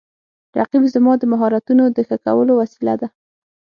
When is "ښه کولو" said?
2.07-2.53